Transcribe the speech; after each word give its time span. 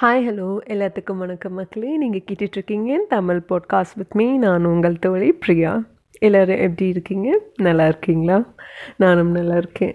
Hi 0.00 0.22
hello 0.26 0.46
எல்லாத்துக்கும் 0.72 1.20
வணக்கம் 1.22 1.52
மக்களே. 1.52 1.90
நீங்கள் 1.96 2.22
கேட்டுட்ருக்கீங்க 2.28 2.94
தமிழ் 3.08 3.40
பாட்காஸ்ட் 3.48 3.96
வித் 3.96 4.14
மீ 4.14 4.24
நான் 4.36 4.64
உங்கள் 4.64 4.98
தோழி 4.98 5.32
பிரியா. 5.32 5.72
எல்லோரும் 6.18 6.58
எப்படி 6.58 6.86
இருக்கீங்க? 6.88 7.28
நல்லா 7.62 7.84
இருக்கீங்களா? 7.86 8.54
நானும் 8.96 9.30
நல்லா 9.30 9.56
இருக்கேன். 9.56 9.94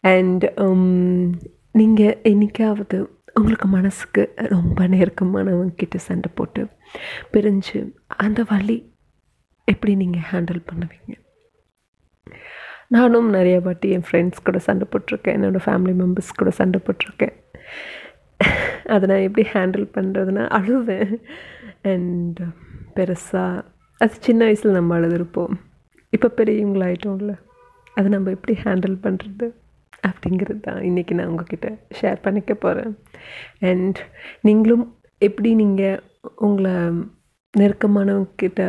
அண்ட் 0.00 0.44
um, 0.64 0.82
நீங்கள் 1.72 2.18
என்றைக்காவது 2.22 2.98
உங்களுக்கு 3.34 3.68
மனசுக்கு 3.68 4.24
ரொம்ப 4.36 4.88
நெருக்கமானவங்க 4.88 5.74
கிட்ட 5.74 5.98
சண்டை 5.98 6.30
போட்டு 6.34 6.64
பிரிஞ்சு 7.32 7.92
அந்த 8.16 8.42
வழி 8.48 8.78
எப்படி 9.68 9.94
நீங்கள் 9.94 10.28
ஹேண்டில் 10.32 10.62
பண்ணுவீங்க? 10.72 11.14
நானும் 12.88 13.30
நிறைய 13.30 13.60
வாட்டி 13.60 13.90
என் 13.90 14.08
ஃப்ரெண்ட்ஸ் 14.10 14.44
கூட 14.44 14.58
சண்டை 14.58 14.88
போட்டிருக்கேன். 14.90 15.38
என்னோடய 15.38 15.66
ஃபேமிலி 15.68 15.96
மெம்பர்ஸ் 16.02 16.38
கூட 16.42 16.50
சண்டை 16.50 16.80
போட்டிருக்கேன். 16.88 17.36
அதை 18.86 19.04
நான் 19.08 19.26
எப்படி 19.28 19.44
ஹேண்டில் 19.54 19.86
பண்ணுறதுன்னா 19.96 20.44
அழுவேன். 20.58 21.12
அண்ட் 21.82 22.40
பெருசாக 22.96 23.64
அது 24.00 24.14
சின்ன 24.20 24.44
வயசில் 24.44 24.72
நம்ம 24.72 24.98
அழுதுருப்போம். 24.98 25.54
இப்போ 26.12 26.28
பெரியவங்களாயிட்டோம்ல 26.38 27.34
அதை 27.94 28.08
நம்ம 28.10 28.30
எப்படி 28.30 28.54
ஹேண்டில் 28.64 28.96
பண்ணுறது 29.02 29.46
அப்படிங்கிறது 30.08 30.60
தான் 30.60 30.80
இன்றைக்கி 30.82 31.14
நான் 31.14 31.26
உங்ககிட்ட 31.26 31.68
ஷேர் 32.00 32.20
பண்ணிக்க 32.20 32.52
போகிறேன் 32.54 32.94
அண்ட் 33.60 33.98
நீங்களும் 34.40 34.84
எப்படி 35.18 35.54
நீங்கள் 35.54 36.00
உங்களை 36.36 36.74
நெருக்கமானவங்கிட்ட 37.54 38.62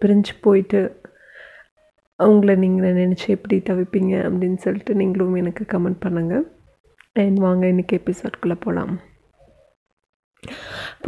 பிரிஞ்சு 0.00 0.32
போயிட்டு 0.40 0.80
அவங்கள 2.20 2.54
நீங்கள் 2.56 2.96
நினச்சி 3.02 3.26
எப்படி 3.26 3.56
தவிப்பீங்க 3.60 4.14
அப்படின்னு 4.28 4.56
சொல்லிட்டு 4.56 4.94
நீங்களும் 4.94 5.34
எனக்கு 5.34 5.64
கமெண்ட் 5.72 6.02
பண்ணுங்கள் 6.02 6.46
அண்ட் 7.12 7.38
வாங்க 7.38 7.66
இன்றைக்கி 7.66 7.94
எபிசோட்குள்ளே 7.98 8.56
போகலாம் 8.60 8.94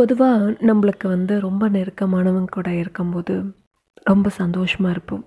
பொதுவாக 0.00 0.52
நம்மளுக்கு 0.68 1.06
வந்து 1.14 1.34
ரொம்ப 1.46 1.64
நெருக்கமானவங்க 1.76 2.54
கூட 2.56 2.68
இருக்கும்போது 2.82 3.34
ரொம்ப 4.10 4.28
சந்தோஷமாக 4.40 4.94
இருப்போம். 4.94 5.24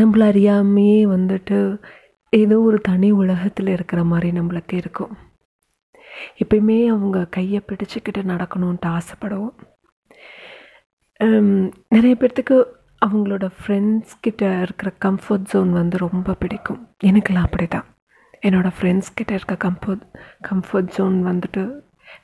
நம்மள 0.00 0.22
அறியாமையே 0.32 1.00
வந்துட்டு 1.14 1.58
ஏதோ 2.32 2.56
ஒரு 2.68 2.78
தனி 2.88 3.08
உலகத்தில் 3.22 3.70
இருக்கிற 3.76 4.00
மாதிரி 4.10 4.28
நம்மளுக்கு 4.38 4.74
இருக்கும். 4.82 5.12
எப்பயுமே 6.42 6.78
அவங்க 6.92 7.18
கையை 7.36 7.60
பிடிச்சிக்கிட்டு 7.68 8.22
நடக்கணுன்ட்டு 8.32 8.88
ஆசைப்படுவோம். 8.98 9.56
நிறைய 11.94 12.14
பேர்த்துக்கு 12.20 12.56
அவங்களோட 13.06 13.46
ஃப்ரெண்ட்ஸ் 13.58 14.14
கிட்ட 14.24 14.44
இருக்கிற 14.64 14.88
கம்ஃபர்ட் 15.04 15.46
ஜோன் 15.52 15.70
வந்து 15.80 15.96
ரொம்ப 16.06 16.36
பிடிக்கும். 16.42 16.80
எனக்கெல்லாம் 17.10 17.48
அப்படி 17.48 17.66
தான் 17.76 17.86
என்னோடய 18.46 18.76
ஃப்ரெண்ட்ஸ் 18.78 19.14
கிட்ட 19.18 19.32
இருக்க 19.38 19.56
கம்ஃபர்ட் 19.66 20.04
கம்ஃபர்ட் 20.48 20.92
ஜோன் 20.96 21.16
வந்துட்டு 21.30 21.64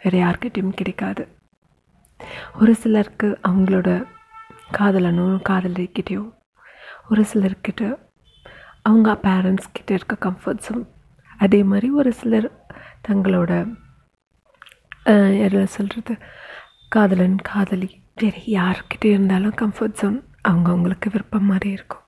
வேறு 0.03 0.19
யாருக்கிட்டையும் 0.19 0.79
கிடைக்காது. 0.79 1.23
ஒரு 2.61 2.75
சிலருக்கு 2.75 3.29
அவங்களோட 3.49 3.89
காதலனும் 4.79 5.39
காதலிக்கிட்டேயோ 5.49 6.25
ஒரு 7.11 7.25
சிலர்கிட்ட 7.33 7.83
அவங்க 8.83 9.13
பேரண்ட்ஸ் 9.23 9.73
கிட்ட 9.73 9.91
இருக்க 9.95 10.17
கம்ஃபர்ட்ஸும் 10.21 10.85
அதே 11.39 11.61
மாதிரி 11.63 11.89
ஒரு 11.91 12.13
சிலர் 12.13 12.49
தங்களோட 13.09 13.53
எதில் 15.45 15.73
சொல்கிறது 15.77 16.15
காதலன் 16.89 17.39
காதலி 17.43 17.91
வேறு 18.15 18.41
யார்கிட்ட 18.47 19.05
இருந்தாலும் 19.05 19.55
கம்ஃபர்ட் 19.55 19.99
ஜோன் 20.01 20.19
அவங்க 20.43 20.69
அவங்களுக்கு 20.71 21.11
விருப்பம் 21.11 21.45
மாதிரி 21.45 21.71
இருக்கும். 21.71 22.05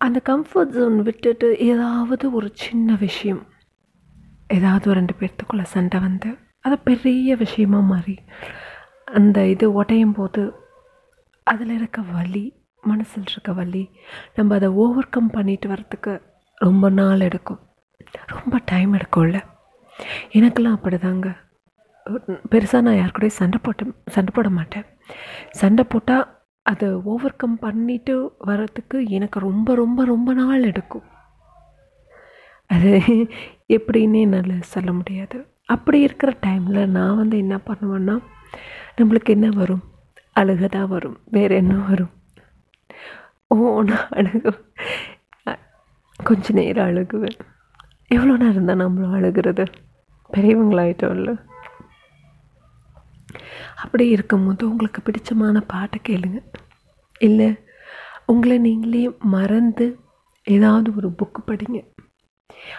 அந்த 0.00 0.18
கம்ஃபர்ட் 0.28 0.74
ஜோன் 0.76 0.98
விட்டுட்டு 1.02 1.48
ஏதாவது 1.58 2.26
ஒரு 2.32 2.48
சின்ன 2.54 2.96
விஷயம் 3.00 3.42
ஏதாவது 4.56 4.86
ஒரு 4.90 4.98
ரெண்டு 5.00 5.14
பேர்த்துக்குள்ளே 5.20 5.64
சண்டை 5.74 5.98
வந்து 6.00 6.30
அது 6.66 6.76
பெரிய 6.88 7.36
விஷயமா 7.44 7.80
மாறி 7.90 8.16
அந்த 9.18 9.38
இது 9.52 9.66
உடையும் 9.80 10.16
போது 10.18 10.42
அதில் 11.50 11.74
இருக்க 11.78 12.00
வலி 12.14 12.44
மனசில் 12.82 13.30
இருக்க 13.32 13.52
வலி 13.52 13.82
நம்ம 14.36 14.54
அதை 14.58 14.68
ஓவர் 14.82 15.12
கம் 15.14 15.30
பண்ணிட்டு 15.36 15.66
வரத்துக்கு 15.68 16.12
ரொம்ப 16.60 16.88
நாள் 16.98 17.20
எடுக்கும். 17.20 17.60
ரொம்ப 18.32 18.60
டைம் 18.64 18.92
எடுக்கும்ல. 18.98 19.38
எனக்கெல்லாம் 20.38 20.76
அப்படி 20.78 20.98
தாங்க 20.98 21.28
பெருசாக 22.52 22.84
நான் 22.86 22.98
யார் 22.98 23.14
கூடயும் 23.16 23.38
சண்டை 23.40 23.58
போட்டு 23.62 23.84
சண்டை 24.14 24.32
போட 24.34 24.48
மாட்டேன். 24.58 24.86
சண்டை 25.60 25.84
போட்டால் 25.88 26.26
அதை 26.66 26.88
ஓவர் 27.12 27.40
கம் 27.42 27.58
பண்ணிட்டு 27.64 28.14
வரத்துக்கு 28.50 28.98
எனக்கு 29.18 29.38
ரொம்ப 29.48 29.74
ரொம்ப 29.74 30.04
ரொம்ப 30.04 30.32
நாள் 30.40 30.68
எடுக்கும். 30.70 31.06
அது 32.74 32.92
எப்படின்னே 33.76 34.20
என்னால் 34.26 34.70
சொல்ல 34.74 34.92
முடியாது. 34.92 35.36
அப்படி 35.74 36.00
இருக்கிற 36.00 36.30
டைமில் 36.46 36.92
நான் 36.96 37.16
வந்து 37.16 37.36
என்ன 37.44 37.56
பண்ணுவேன்னா 37.68 38.16
நம்மளுக்கு 38.98 39.30
என்ன 39.36 39.48
வரும்? 39.48 39.82
அழுக 40.40 40.68
தான் 40.68 40.88
வரும். 40.88 41.18
வேறு 41.36 41.54
என்ன 41.54 41.74
வரும்? 41.88 42.12
ஓ 43.54 43.56
நான் 43.90 44.10
அழுகு 44.18 44.50
கொஞ்ச 46.20 46.52
நேரம் 46.52 46.88
அழுகுவேன். 46.88 47.38
எவ்வளோ 48.16 48.36
நேரம் 48.36 48.64
தான் 48.64 48.82
நம்மளும் 48.82 49.16
அழுகிறது? 49.18 49.64
பெரியவங்களாயிட்டோம்ல. 50.30 51.32
அப்படி 53.82 54.08
இருக்கும்போது 54.08 54.62
உங்களுக்கு 54.70 55.00
பிடிச்சமான 55.02 55.60
பாட்டை 55.72 55.98
கேளுங்க. 56.08 56.40
இல்லை 57.26 57.48
உங்களை 58.26 58.58
நீங்களே 58.58 59.04
மறந்து 59.36 59.86
ஏதாவது 60.42 60.88
ஒரு 60.96 61.08
புக்கு 61.18 61.40
படிங்க. 61.46 61.78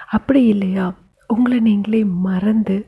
அப்படி 0.09 0.46
இல்லையா? 0.46 0.94
உங்களை 1.28 1.59
நீங்களே 1.59 2.03
மறந்து 2.03 2.86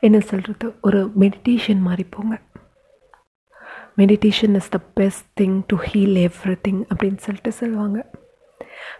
என்ன 0.00 0.20
சொல்கிறது 0.20 0.74
ஒரு 0.80 1.10
மெடிடேஷன் 1.18 1.80
மாதிரி 1.80 2.08
போங்க. 2.10 2.40
Meditation 3.96 4.54
is 4.54 4.68
the 4.68 4.78
best 4.78 5.40
thing 5.40 5.62
to 5.66 5.76
heal 5.76 6.28
everything 6.68 6.84
அப்படின்னு 6.94 7.16
சொல்லிட்டு 7.16 7.52
சொல்லுவாங்க. 7.52 8.10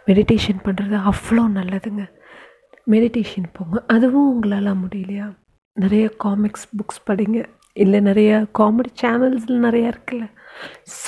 மெடிடேஷன் 0.06 0.64
பண்ணுறது 0.64 1.10
அவ்வளோ 1.10 1.46
நல்லதுங்க. 1.54 2.10
மெடிடேஷன் 2.86 3.48
போங்க. 3.52 3.84
அதுவும் 3.86 4.32
உங்களால் 4.32 4.80
முடியலையா? 4.84 5.36
நிறைய 5.72 6.08
காமிக்ஸ் 6.08 6.68
புக்ஸ் 6.76 7.10
படிங்க. 7.10 7.44
இல்லை 7.72 8.00
நிறைய 8.00 8.46
காமெடி 8.58 8.90
சேனல்ஸில் 9.02 9.64
நிறையா 9.66 9.92
இருக்குல்ல. 9.92 10.30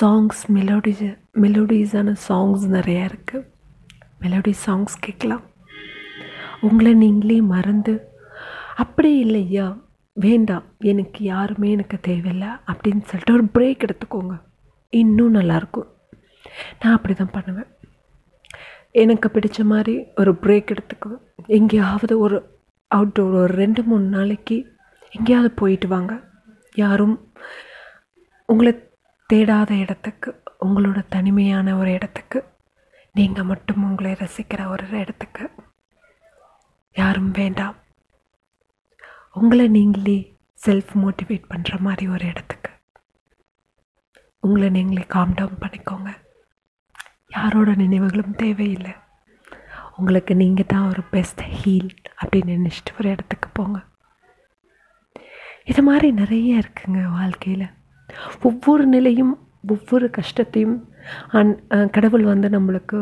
சாங்ஸ் 0.01 0.41
மெலோடிஸ் 0.47 1.19
மெலோடிஸான 1.33 2.15
சாங்ஸ் 2.27 2.65
நிறையா 2.71 3.09
இருக்குது 3.11 3.47
மெலோடி 4.21 4.53
சாங்ஸ் 4.65 4.97
கேட்கலாம். 4.99 5.41
உங்களை 6.61 6.93
நீங்களே 6.93 7.41
மறந்து 7.41 8.07
அப்படி 8.75 9.17
இல்லையா? 9.17 9.77
வேண்டாம். 10.13 10.63
எனக்கு 10.77 11.23
யாருமே 11.23 11.71
எனக்கு 11.71 11.99
தேவையில்லை. 11.99 12.47
அப்படின்னு 12.47 13.01
சொல்லிட்டு 13.03 13.33
ஒரு 13.33 13.45
பிரேக் 13.53 13.89
எடுத்துக்கோங்க. 13.89 14.41
இன்னும் 14.89 15.33
நல்லாயிருக்கும். 15.33 15.87
நான் 16.79 16.95
அப்படி 16.95 17.13
தான் 17.13 17.31
பண்ணுவேன். 17.31 17.65
எனக்கு 18.91 19.31
பிடிச்ச 19.33 19.63
மாதிரி 19.63 20.05
ஒரு 20.15 20.33
பிரேக் 20.33 20.75
எடுத்துக்குவேன் 20.75 21.21
எங்கேயாவது 21.45 22.19
ஒரு 22.19 22.59
அவுட்டோர் 22.95 23.33
ஒரு 23.33 23.53
ரெண்டு 23.53 23.83
மூணு 23.83 24.03
நாளைக்கு 24.03 24.73
எங்கேயாவது 25.11 25.51
போயிட்டு 25.51 25.87
வாங்க. 25.87 26.19
யாரும் 26.75 27.33
உங்களை 28.45 28.89
தேடாத 29.33 29.79
இடத்துக்கு 29.79 30.43
உங்களோட 30.65 31.05
தனிமையான 31.09 31.77
ஒரு 31.77 31.91
இடத்துக்கு 31.91 32.43
நீங்கள் 33.13 33.43
மட்டும் 33.43 33.83
உங்களை 33.83 34.11
ரசிக்கிற 34.11 34.67
ஒரு 34.67 34.89
இடத்துக்கு 34.89 35.49
யாரும் 36.99 37.31
வேண்டாம். 37.39 37.75
உங்களை 39.39 39.65
நீங்களே 39.75 40.17
செல்ஃப் 40.65 40.91
மோட்டிவேட் 41.03 41.45
பண்ணுற 41.51 41.79
மாதிரி 41.85 42.05
ஒரு 42.15 42.25
இடத்துக்கு. 42.31 42.71
உங்களை 44.45 44.69
நீங்களே 44.77 45.05
காம் 45.13 45.37
டவுன் 45.39 45.61
பண்ணிக்கோங்க. 45.63 46.11
யாரோட 47.37 47.69
நினைவுகளும் 47.83 48.35
தேவையில்லை. 48.41 48.93
உங்களுக்கு 49.99 50.33
நீங்கள் 50.41 50.69
தான் 50.73 50.89
ஒரு 50.91 51.01
பெஸ்ட் 51.13 51.41
ஹீல் 51.59 51.91
அப்படின்னு 52.19 52.57
நினச்சிட்டு 52.57 52.97
ஒரு 52.99 53.09
இடத்துக்கு 53.15 53.49
போங்க. 53.59 53.79
இது 55.71 55.81
மாதிரி 55.89 56.07
நிறைய 56.21 56.61
இருக்குங்க 56.63 57.01
வாழ்க்கையில். 57.17 57.67
ஒவ்வொரு 58.49 58.85
நிலையும் 58.95 59.33
ஒவ்வொரு 59.73 60.07
கஷ்டத்தையும் 60.19 60.77
அன் 61.39 61.51
கடவுள் 61.95 62.25
வந்து 62.31 62.47
நம்மளுக்கு 62.55 62.99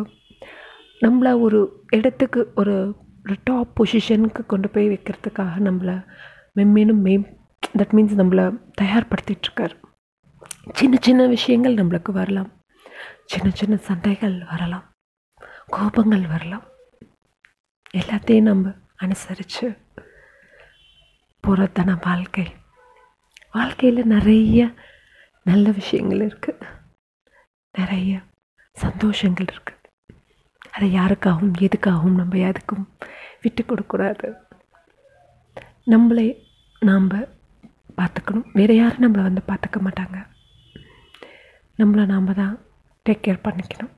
நம்மளை 1.06 1.32
ஒரு 1.46 1.60
இடத்துக்கு 1.98 2.42
ஒரு 2.62 2.76
ஒரு 3.26 3.36
டாப் 3.44 3.84
பொசிஷனுக்கு 3.84 4.46
கொண்டு 4.46 4.70
போய் 4.70 4.90
வைக்கிறதுக்காக 4.90 5.58
நம்மளை 5.60 5.96
மென்மேலும் 6.56 7.02
மேம் 7.04 7.26
தட் 7.78 7.94
மீன்ஸ் 7.96 8.18
நம்மளை 8.22 8.46
தயார்படுத்திகிட்ருக்கார் 8.82 9.76
சின்ன 10.74 10.98
சின்ன 11.02 11.28
விஷயங்கள் 11.28 11.76
நம்மளுக்கு 11.76 12.12
வரலாம். 12.12 12.52
சின்ன 13.26 13.50
சின்ன 13.54 13.76
சண்டைகள் 13.78 14.46
வரலாம். 14.50 14.86
கோபங்கள் 15.72 16.28
வரலாம். 16.28 16.66
எல்லாத்தையும் 17.98 18.42
நம்ம 18.42 18.74
அனுசரித்து 18.96 19.78
போகிறதான 21.48 21.98
வாழ்க்கை. 22.02 22.48
வாழ்க்கையில் 23.52 24.06
நிறைய 24.06 24.74
நல்ல 25.44 25.72
விஷயங்கள் 25.72 26.22
இருக்குது 26.28 26.66
நிறைய 27.78 28.20
சந்தோஷங்கள் 28.82 29.48
இருக்குது 29.54 29.79
அதை 30.80 30.96
யாருக்காகவும் 30.96 31.52
எதுக்காகவும் 31.60 32.20
நம்ம 32.22 32.38
எதுக்கும் 32.38 32.86
விட்டு 33.42 33.66
கொடுக்கூடாது 33.66 34.34
நம்மளை 35.86 36.38
நாம் 36.80 37.10
பார்த்துக்கணும். 37.98 38.44
வேறு 38.54 38.76
யாரும் 38.76 39.02
நம்மளை 39.04 39.22
வந்து 39.22 39.42
பார்த்துக்க 39.48 39.80
மாட்டாங்க. 39.80 40.26
நம்மளை 41.78 42.06
நாம் 42.06 42.34
தான் 42.34 42.60
டேக் 43.10 43.24
கேர் 43.28 43.44
பண்ணிக்கணும். 43.44 43.92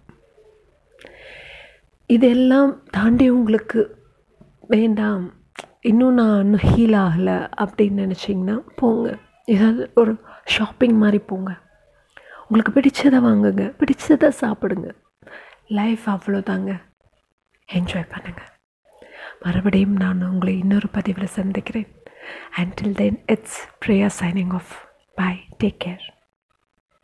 இதெல்லாம் 2.06 2.84
தாண்டி 2.84 3.30
உங்களுக்கு 3.30 3.98
வேண்டாம். 4.68 5.34
இன்னும் 5.82 6.14
நான் 6.14 6.40
இன்னும் 6.40 6.66
ஹீல் 6.66 6.98
ஆகலை 7.06 7.38
அப்படின்னு 7.62 8.02
நினச்சிங்கன்னா 8.04 8.64
போங்க. 8.76 9.18
ஏதாவது 9.46 9.92
ஒரு 9.96 10.18
ஷாப்பிங் 10.46 10.98
மாதிரி 10.98 11.20
போங்க. 11.20 11.58
உங்களுக்கு 12.48 12.80
பிடிச்சதை 12.80 13.24
வாங்குங்க. 13.28 13.74
பிடிச்சதை 13.80 14.32
சாப்பிடுங்க. 14.42 14.92
லைஃப் 15.80 16.06
அவ்வளோதாங்க 16.10 16.72
என்ஜாய் 17.70 18.12
பண்ணுங்கள் 18.14 18.50
மறுபடியும் 19.40 19.96
நான் 19.96 20.26
உங்களை 20.30 20.54
இன்னொரு 20.58 20.88
பதிவில் 20.88 21.36
சந்திக்கிறேன். 21.38 21.92
Until 22.56 22.96
then 22.96 23.20
it's 23.26 23.60
prayer 23.86 24.16
signing 24.20 24.54
off 24.60 24.74
bye 25.20 25.32
take 25.64 25.80
care 25.84 26.06